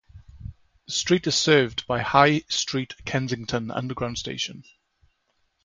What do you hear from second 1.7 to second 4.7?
by High Street Kensington underground station.